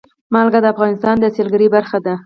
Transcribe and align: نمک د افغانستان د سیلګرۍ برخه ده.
نمک 0.33 0.55
د 0.61 0.65
افغانستان 0.73 1.15
د 1.19 1.25
سیلګرۍ 1.35 1.67
برخه 1.75 1.97
ده. 2.05 2.13